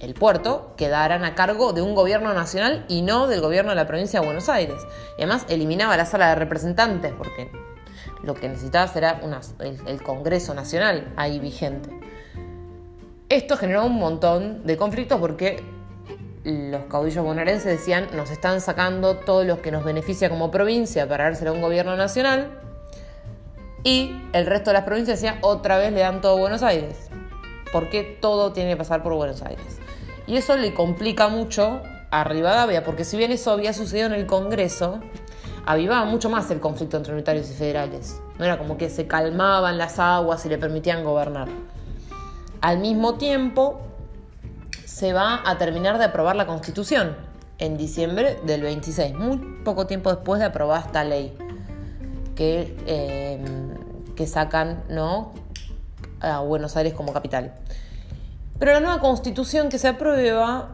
el 0.00 0.14
puerto 0.14 0.74
quedaran 0.76 1.24
a 1.24 1.34
cargo 1.34 1.72
de 1.72 1.82
un 1.82 1.94
gobierno 1.94 2.32
nacional 2.32 2.84
y 2.88 3.02
no 3.02 3.26
del 3.26 3.40
gobierno 3.40 3.70
de 3.70 3.76
la 3.76 3.86
provincia 3.86 4.20
de 4.20 4.26
Buenos 4.26 4.48
Aires. 4.48 4.86
Y 5.16 5.22
además 5.22 5.44
eliminaba 5.48 5.96
la 5.96 6.06
sala 6.06 6.28
de 6.28 6.34
representantes 6.36 7.12
porque 7.16 7.50
lo 8.22 8.34
que 8.34 8.48
necesitaba 8.48 8.90
era 8.94 9.20
el, 9.86 10.02
Congreso 10.02 10.54
Nacional 10.54 11.12
ahí 11.16 11.38
vigente. 11.38 11.90
Esto 13.28 13.56
generó 13.56 13.84
un 13.84 13.96
montón 13.96 14.66
de 14.66 14.76
conflictos 14.76 15.20
porque 15.20 15.62
los 16.44 16.84
caudillos 16.84 17.24
bonaerenses 17.24 17.78
decían 17.78 18.08
nos 18.14 18.30
están 18.30 18.60
sacando 18.60 19.16
todo 19.16 19.44
lo 19.44 19.60
que 19.60 19.70
nos 19.70 19.84
beneficia 19.84 20.30
como 20.30 20.50
provincia 20.50 21.06
para 21.06 21.24
dárselo 21.24 21.50
a 21.50 21.54
un 21.54 21.60
gobierno 21.60 21.94
nacional 21.96 22.58
y 23.84 24.16
el 24.32 24.46
resto 24.46 24.70
de 24.70 24.74
las 24.74 24.84
provincias 24.84 25.20
decían 25.20 25.38
otra 25.42 25.76
vez 25.76 25.92
le 25.92 26.00
dan 26.00 26.20
todo 26.20 26.36
a 26.36 26.40
Buenos 26.40 26.62
Aires. 26.62 27.10
porque 27.70 28.02
todo 28.02 28.52
tiene 28.52 28.70
que 28.70 28.76
pasar 28.78 29.02
por 29.02 29.12
Buenos 29.12 29.42
Aires? 29.42 29.78
Y 30.28 30.36
eso 30.36 30.56
le 30.56 30.74
complica 30.74 31.28
mucho 31.28 31.80
a 32.10 32.22
Rivadavia, 32.22 32.84
porque 32.84 33.04
si 33.04 33.16
bien 33.16 33.32
eso 33.32 33.50
había 33.50 33.72
sucedido 33.72 34.06
en 34.06 34.12
el 34.12 34.26
Congreso, 34.26 35.00
avivaba 35.64 36.04
mucho 36.04 36.28
más 36.28 36.50
el 36.50 36.60
conflicto 36.60 36.98
entre 36.98 37.14
unitarios 37.14 37.50
y 37.50 37.54
federales. 37.54 38.20
No 38.38 38.44
era 38.44 38.58
como 38.58 38.76
que 38.76 38.90
se 38.90 39.06
calmaban 39.06 39.78
las 39.78 39.98
aguas 39.98 40.44
y 40.44 40.50
le 40.50 40.58
permitían 40.58 41.02
gobernar. 41.02 41.48
Al 42.60 42.78
mismo 42.78 43.14
tiempo, 43.14 43.80
se 44.84 45.14
va 45.14 45.40
a 45.48 45.56
terminar 45.56 45.96
de 45.96 46.04
aprobar 46.04 46.36
la 46.36 46.46
Constitución 46.46 47.16
en 47.58 47.78
diciembre 47.78 48.38
del 48.44 48.60
26, 48.60 49.14
muy 49.14 49.38
poco 49.64 49.86
tiempo 49.86 50.10
después 50.10 50.40
de 50.40 50.46
aprobar 50.46 50.84
esta 50.84 51.04
ley 51.04 51.36
que, 52.36 52.76
eh, 52.86 54.26
sacan 54.26 54.82
a 56.20 56.40
Buenos 56.40 56.76
Aires 56.76 56.92
como 56.92 57.14
capital. 57.14 57.54
Pero 58.58 58.72
la 58.72 58.80
nueva 58.80 58.98
constitución 58.98 59.68
que 59.68 59.78
se 59.78 59.86
aprueba 59.86 60.70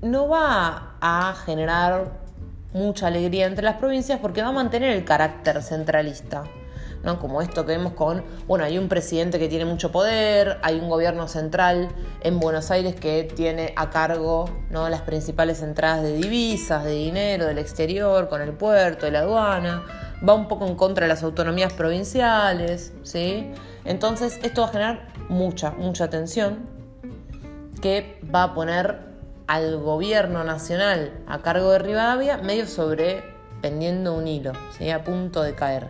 no 0.00 0.28
va 0.28 0.96
a 1.00 1.34
generar 1.44 2.26
mucha 2.72 3.08
alegría 3.08 3.46
entre 3.46 3.64
las 3.64 3.76
provincias 3.76 4.18
porque 4.20 4.40
va 4.42 4.48
a 4.48 4.52
mantener 4.52 4.96
el 4.96 5.04
carácter 5.04 5.62
centralista. 5.62 6.44
¿no? 7.02 7.20
Como 7.20 7.42
esto 7.42 7.66
que 7.66 7.76
vemos 7.76 7.92
con, 7.92 8.24
bueno, 8.46 8.64
hay 8.64 8.78
un 8.78 8.88
presidente 8.88 9.38
que 9.38 9.48
tiene 9.48 9.66
mucho 9.66 9.92
poder, 9.92 10.58
hay 10.62 10.78
un 10.78 10.88
gobierno 10.88 11.28
central 11.28 11.88
en 12.22 12.40
Buenos 12.40 12.70
Aires 12.70 12.94
que 12.94 13.24
tiene 13.24 13.74
a 13.76 13.90
cargo 13.90 14.46
¿no? 14.70 14.88
las 14.88 15.02
principales 15.02 15.62
entradas 15.62 16.02
de 16.02 16.14
divisas, 16.14 16.82
de 16.82 16.92
dinero 16.92 17.44
del 17.44 17.58
exterior, 17.58 18.28
con 18.28 18.40
el 18.40 18.52
puerto, 18.52 19.08
la 19.10 19.20
aduana, 19.20 19.84
va 20.26 20.32
un 20.32 20.48
poco 20.48 20.66
en 20.66 20.74
contra 20.74 21.04
de 21.04 21.08
las 21.10 21.22
autonomías 21.22 21.74
provinciales, 21.74 22.94
¿sí? 23.02 23.52
Entonces 23.84 24.40
esto 24.42 24.62
va 24.62 24.68
a 24.68 24.70
generar 24.70 25.08
mucha, 25.28 25.70
mucha 25.72 26.08
tensión 26.08 26.75
que 27.80 28.20
va 28.34 28.44
a 28.44 28.54
poner 28.54 29.00
al 29.46 29.78
gobierno 29.78 30.44
nacional 30.44 31.12
a 31.26 31.40
cargo 31.42 31.70
de 31.70 31.78
Rivadavia 31.78 32.38
medio 32.38 32.66
sobre 32.66 33.22
pendiendo 33.60 34.14
un 34.14 34.26
hilo, 34.26 34.52
a 34.52 35.04
punto 35.04 35.42
de 35.42 35.54
caer. 35.54 35.88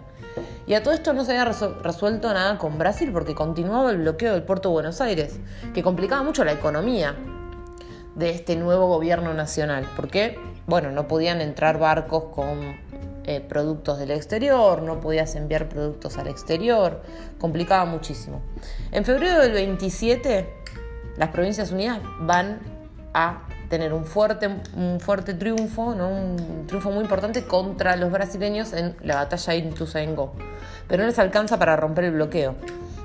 Y 0.67 0.75
a 0.75 0.83
todo 0.83 0.95
esto 0.95 1.13
no 1.13 1.25
se 1.25 1.39
había 1.39 1.53
resuelto 1.83 2.33
nada 2.33 2.59
con 2.59 2.79
Brasil 2.79 3.11
porque 3.13 3.35
continuaba 3.35 3.91
el 3.91 3.99
bloqueo 3.99 4.33
del 4.33 4.43
puerto 4.43 4.69
de 4.69 4.75
Buenos 4.75 5.01
Aires, 5.01 5.39
que 5.73 5.83
complicaba 5.83 6.23
mucho 6.23 6.45
la 6.45 6.53
economía 6.53 7.15
de 8.15 8.31
este 8.31 8.57
nuevo 8.57 8.87
gobierno 8.87 9.35
nacional, 9.35 9.87
porque, 9.95 10.39
bueno, 10.67 10.91
no 10.91 11.07
podían 11.07 11.41
entrar 11.41 11.79
barcos 11.79 12.25
con 12.35 12.77
eh, 13.25 13.41
productos 13.41 13.99
del 13.99 14.11
exterior, 14.11 14.83
no 14.83 15.01
podías 15.01 15.35
enviar 15.35 15.69
productos 15.69 16.17
al 16.19 16.27
exterior, 16.27 17.03
complicaba 17.39 17.85
muchísimo. 17.85 18.41
En 18.91 19.05
febrero 19.05 19.41
del 19.41 19.53
27 19.53 20.49
las 21.17 21.31
Provincias 21.31 21.71
Unidas 21.71 22.01
van 22.21 22.61
a 23.15 23.43
tener 23.69 23.93
un 23.93 24.05
fuerte, 24.05 24.49
un 24.77 25.01
fuerte 25.01 25.35
triunfo, 25.35 25.95
¿no? 25.95 26.09
un 26.09 26.67
triunfo 26.67 26.91
muy 26.91 27.03
importante 27.03 27.45
contra 27.45 27.97
los 27.97 28.13
brasileños 28.13 28.73
en 28.73 28.97
la 29.03 29.17
batalla 29.17 29.53
de 29.55 29.59
Ituzaingó. 29.61 30.35
Pero 30.89 31.03
no 31.03 31.09
les 31.09 31.19
alcanza 31.19 31.59
para 31.59 31.77
romper 31.77 32.05
el 32.05 32.13
bloqueo. 32.13 32.55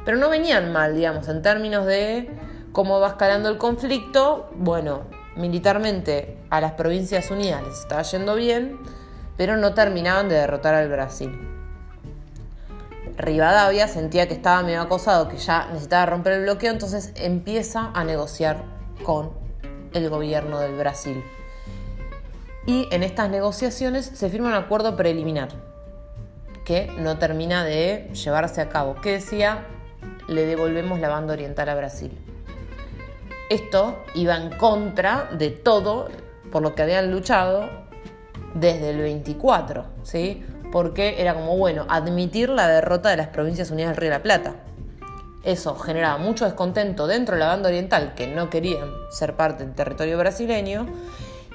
Pero 0.05 0.17
no 0.17 0.29
venían 0.29 0.71
mal, 0.71 0.95
digamos, 0.95 1.27
en 1.29 1.41
términos 1.41 1.85
de 1.85 2.29
cómo 2.71 2.99
va 2.99 3.09
escalando 3.09 3.49
el 3.49 3.57
conflicto. 3.57 4.51
Bueno, 4.55 5.01
militarmente 5.35 6.37
a 6.49 6.61
las 6.61 6.73
Provincias 6.73 7.31
Unidas 7.31 7.63
les 7.63 7.79
estaba 7.79 8.01
yendo 8.03 8.35
bien, 8.35 8.77
pero 9.37 9.57
no 9.57 9.73
terminaban 9.73 10.29
de 10.29 10.35
derrotar 10.35 10.75
al 10.75 10.89
Brasil. 10.89 11.50
Rivadavia 13.17 13.87
sentía 13.87 14.27
que 14.27 14.33
estaba 14.33 14.63
medio 14.63 14.81
acosado, 14.81 15.27
que 15.27 15.37
ya 15.37 15.67
necesitaba 15.67 16.05
romper 16.05 16.33
el 16.33 16.43
bloqueo, 16.43 16.71
entonces 16.71 17.11
empieza 17.15 17.91
a 17.93 18.03
negociar 18.03 18.63
con 19.03 19.31
el 19.93 20.09
gobierno 20.09 20.59
del 20.59 20.75
Brasil. 20.75 21.23
Y 22.65 22.87
en 22.91 23.03
estas 23.03 23.29
negociaciones 23.29 24.05
se 24.05 24.29
firma 24.29 24.49
un 24.49 24.53
acuerdo 24.53 24.95
preliminar 24.95 25.49
que 26.65 26.87
no 26.99 27.17
termina 27.17 27.63
de 27.63 28.09
llevarse 28.13 28.61
a 28.61 28.69
cabo, 28.69 28.95
que 29.01 29.13
decía 29.13 29.65
le 30.27 30.45
devolvemos 30.45 30.99
la 30.99 31.09
banda 31.09 31.33
oriental 31.33 31.69
a 31.69 31.75
Brasil. 31.75 32.17
Esto 33.49 34.03
iba 34.15 34.37
en 34.37 34.49
contra 34.57 35.29
de 35.37 35.49
todo 35.49 36.07
por 36.51 36.61
lo 36.61 36.73
que 36.73 36.83
habían 36.83 37.11
luchado 37.11 37.69
desde 38.53 38.91
el 38.91 38.99
24, 38.99 39.85
¿sí? 40.03 40.45
Porque 40.71 41.21
era 41.21 41.33
como, 41.33 41.57
bueno, 41.57 41.85
admitir 41.89 42.49
la 42.49 42.67
derrota 42.67 43.09
de 43.09 43.17
las 43.17 43.27
Provincias 43.27 43.71
Unidas 43.71 43.91
del 43.91 43.97
Río 43.97 44.09
de 44.11 44.17
la 44.17 44.23
Plata. 44.23 44.55
Eso 45.43 45.75
generaba 45.75 46.17
mucho 46.17 46.45
descontento 46.45 47.07
dentro 47.07 47.35
de 47.35 47.39
la 47.39 47.47
banda 47.47 47.69
oriental, 47.69 48.13
que 48.15 48.27
no 48.27 48.49
querían 48.49 48.89
ser 49.09 49.35
parte 49.35 49.65
del 49.65 49.73
territorio 49.73 50.17
brasileño, 50.17 50.85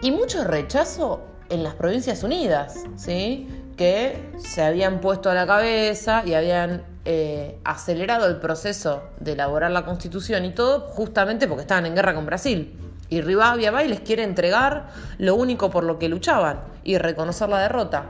y 0.02 0.10
mucho 0.10 0.44
rechazo 0.44 1.22
en 1.48 1.62
las 1.62 1.74
Provincias 1.74 2.22
Unidas, 2.22 2.84
¿sí? 2.96 3.48
que 3.76 4.30
se 4.38 4.62
habían 4.62 5.00
puesto 5.00 5.30
a 5.30 5.34
la 5.34 5.46
cabeza 5.46 6.22
y 6.24 6.34
habían 6.34 6.82
eh, 7.04 7.58
acelerado 7.64 8.26
el 8.26 8.38
proceso 8.38 9.02
de 9.20 9.32
elaborar 9.32 9.70
la 9.70 9.84
constitución 9.84 10.44
y 10.44 10.50
todo 10.52 10.80
justamente 10.80 11.46
porque 11.46 11.62
estaban 11.62 11.86
en 11.86 11.94
guerra 11.94 12.14
con 12.14 12.26
Brasil. 12.26 12.74
Y 13.08 13.20
Rivadavia 13.20 13.70
va 13.70 13.84
y 13.84 13.88
les 13.88 14.00
quiere 14.00 14.24
entregar 14.24 14.88
lo 15.18 15.36
único 15.36 15.70
por 15.70 15.84
lo 15.84 15.98
que 15.98 16.08
luchaban 16.08 16.60
y 16.82 16.98
reconocer 16.98 17.48
la 17.48 17.60
derrota. 17.60 18.06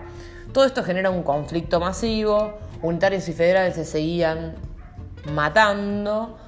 Todo 0.57 0.65
esto 0.65 0.83
genera 0.83 1.11
un 1.11 1.23
conflicto 1.23 1.81
masivo, 1.81 2.55
unitarios 2.81 3.29
y 3.29 3.35
federales 3.35 3.75
se 3.75 3.85
seguían 3.85 4.55
matando, 5.35 6.39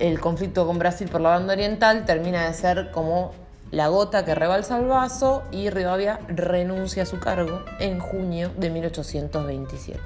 el 0.00 0.18
conflicto 0.18 0.66
con 0.66 0.80
Brasil 0.80 1.08
por 1.08 1.20
la 1.20 1.28
banda 1.28 1.52
oriental 1.52 2.04
termina 2.04 2.44
de 2.44 2.54
ser 2.54 2.90
como 2.90 3.30
la 3.70 3.86
gota 3.86 4.24
que 4.24 4.34
rebalsa 4.34 4.78
el 4.78 4.86
vaso 4.86 5.44
y 5.52 5.70
Rivadavia 5.70 6.18
renuncia 6.26 7.04
a 7.04 7.06
su 7.06 7.20
cargo 7.20 7.62
en 7.78 8.00
junio 8.00 8.50
de 8.56 8.68
1827. 8.68 10.00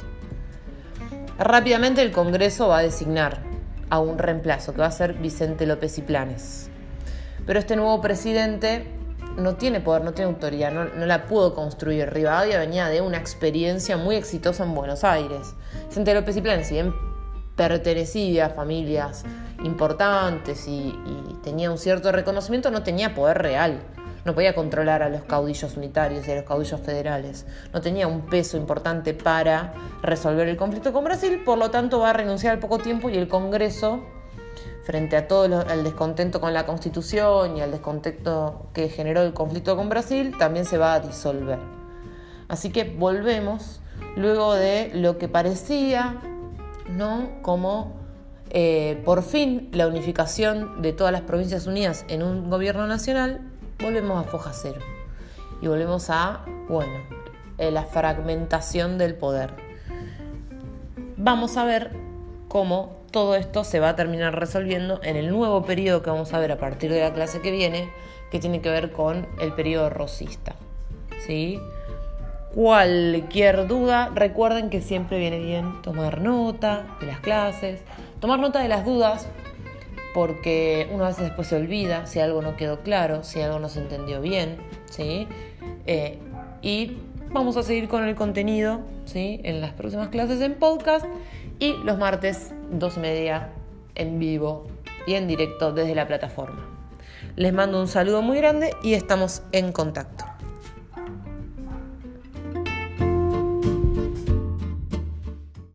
Rápidamente 1.38 2.02
el 2.02 2.12
Congreso 2.12 2.68
va 2.68 2.80
a 2.80 2.82
designar 2.82 3.38
a 3.88 4.00
un 4.00 4.18
reemplazo, 4.18 4.75
que 4.75 4.82
va 4.82 4.88
a 4.88 4.92
ser 4.92 5.14
Vicente 5.14 5.64
López 5.64 5.97
y 5.97 6.02
Planes. 6.02 6.68
Pero 7.47 7.59
este 7.59 7.75
nuevo 7.75 8.02
presidente 8.02 9.00
no 9.40 9.56
tiene 9.56 9.80
poder, 9.80 10.02
no 10.02 10.12
tiene 10.12 10.30
autoridad, 10.30 10.73
no, 10.73 10.85
la 11.06 11.26
pudo 11.26 11.54
construir. 11.54 12.11
Rivadavia 12.11 12.59
venía 12.59 12.88
de 12.88 13.00
una 13.00 13.18
experiencia 13.18 13.97
muy 13.97 14.16
exitosa 14.16 14.64
en 14.64 14.75
Buenos 14.75 15.04
Aires. 15.04 15.54
Vicente 15.88 16.14
López 16.14 16.37
y 16.37 16.40
Planes, 16.40 16.68
si 16.68 16.75
bien 16.75 16.94
pertenecía 17.56 18.47
a 18.47 18.50
familias 18.50 19.25
importantes 19.64 20.66
y, 20.66 20.94
tenía 21.42 21.70
un 21.70 21.78
cierto 21.78 22.12
reconocimiento, 22.12 22.70
no 22.70 22.82
tenía 22.82 23.14
poder 23.14 23.38
real. 23.38 23.80
No 24.25 24.35
podía 24.35 24.54
controlar 24.54 25.02
a 25.02 25.09
los 25.09 25.23
caudillos 25.23 25.76
unitarios 25.76 26.28
y 26.28 26.32
a 26.32 26.37
los 26.37 26.44
caudillos 26.44 26.80
federales. 26.80 27.47
No 27.73 27.80
tenía 27.80 28.06
un 28.06 28.26
peso 28.26 28.59
importante 28.59 29.14
para 29.14 29.73
resolver 30.02 30.47
el 30.49 30.59
conflicto 30.59 30.92
con 30.92 31.04
Brasil, 31.04 31.42
por 31.44 31.56
lo 31.56 31.70
tanto 31.70 32.00
va 32.00 32.11
a 32.11 32.12
renunciar 32.12 32.52
al 32.52 32.59
poco 32.59 32.78
tiempo 32.78 33.09
y 33.09 33.16
el 33.16 33.28
Congreso, 33.28 34.00
frente 34.85 35.17
a 35.17 35.29
todo 35.29 35.45
el 35.63 35.85
descontento 35.85 36.41
con 36.41 36.55
la 36.55 36.67
Constitución 36.67 37.57
y 37.57 37.61
al 37.61 37.71
descontento 37.71 38.67
que 38.73 38.89
generó 38.89 39.23
el 39.23 39.35
conflicto 39.35 39.77
con 39.77 39.89
Brasil, 39.89 40.35
también 40.39 40.65
se 40.65 40.79
va 40.79 40.95
a 40.95 41.01
disolver. 41.01 41.59
Así 42.49 42.71
que 42.71 42.85
volvemos 42.85 43.81
luego 44.17 44.55
de 44.55 44.91
lo 44.95 45.19
que 45.19 45.29
parecía, 45.29 46.21
¿no? 46.89 47.43
Como 47.43 48.01
eh, 48.51 49.01
por 49.05 49.23
fin 49.23 49.69
la 49.73 49.87
unificación 49.87 50.83
de 50.83 50.93
todas 50.93 51.13
las 51.13 51.23
provincias 51.23 51.67
unidas 51.67 52.05
en 52.09 52.23
un 52.23 52.51
gobierno 52.51 52.87
nacional, 52.87 53.41
volvemos 53.81 54.19
a 54.19 54.29
foja 54.29 54.53
cero. 54.53 54.81
Y 55.63 55.69
volvemos 55.69 56.11
a, 56.11 56.45
bueno, 56.69 56.93
eh, 57.59 57.71
la 57.71 57.85
fragmentación 57.85 58.99
del 58.99 59.15
poder. 59.15 59.55
Vamos 61.17 61.57
a 61.57 61.65
ver 61.65 61.93
cómo 62.49 63.00
todo 63.11 63.35
esto 63.35 63.64
se 63.64 63.81
va 63.81 63.90
a 63.90 63.97
terminar 63.97 64.38
resolviendo 64.38 65.00
en 65.02 65.17
el 65.17 65.31
nuevo 65.31 65.64
periodo 65.64 66.02
que 66.02 66.11
vamos 66.11 66.33
a 66.33 66.38
ver 66.38 66.52
a 66.52 66.59
partir 66.59 66.93
de 66.93 67.00
la 67.00 67.12
clase 67.12 67.40
que 67.40 67.50
viene, 67.50 67.90
que 68.31 68.38
tiene 68.38 68.61
que 68.61 68.71
ver 68.71 68.93
con 68.93 69.26
el 69.40 69.52
periodo 69.52 69.90
rosista. 69.90 70.55
¿Sí? 71.26 71.61
Cualquier 72.55 73.67
duda, 73.67 74.11
recuerden 74.14 74.71
que 74.71 74.81
siempre 74.81 75.19
viene 75.19 75.38
bien 75.38 75.83
tomar 75.83 76.21
nota 76.21 76.97
de 77.00 77.07
las 77.07 77.21
clases, 77.21 77.81
tomar 78.21 78.40
nota 78.40 78.61
de 78.61 78.69
las 78.69 78.85
dudas, 78.85 79.29
porque 80.14 80.88
uno 80.90 81.05
a 81.05 81.09
veces 81.09 81.25
después 81.25 81.47
se 81.47 81.57
olvida 81.57 82.07
si 82.07 82.19
algo 82.19 82.43
no 82.43 82.57
quedó 82.57 82.81
claro, 82.81 83.23
si 83.23 83.40
algo 83.40 83.61
no 83.61 83.69
se 83.69 83.81
entendió 83.81 84.21
bien, 84.21 84.57
¿sí? 84.90 85.29
Eh, 85.87 86.19
y 86.62 86.97
vamos 87.31 87.57
a 87.57 87.62
seguir 87.62 87.88
con 87.88 88.02
el 88.02 88.17
contenido, 88.17 88.81
¿sí? 89.05 89.40
En 89.45 89.61
las 89.61 89.73
próximas 89.73 90.09
clases 90.09 90.40
en 90.40 90.55
podcast 90.55 91.07
y 91.61 91.75
los 91.85 91.99
martes 91.99 92.52
dos 92.73 92.97
y 92.97 93.00
media 93.00 93.50
en 93.95 94.19
vivo 94.19 94.67
y 95.07 95.14
en 95.14 95.29
directo 95.29 95.73
desde 95.73 95.95
la 95.95 96.07
plataforma. 96.09 96.67
Les 97.37 97.52
mando 97.52 97.81
un 97.81 97.87
saludo 97.87 98.23
muy 98.23 98.38
grande 98.38 98.75
y 98.83 98.95
estamos 98.95 99.43
en 99.52 99.73
contacto. 99.73 100.30